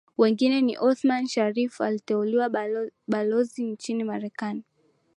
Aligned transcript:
Wengine 0.17 0.61
ni 0.61 0.77
Othman 0.77 1.27
Sharrif 1.27 1.81
aliteuliwa 1.81 2.51
Balozi 3.07 3.63
nchini 3.63 4.03
Marekani 4.03 4.63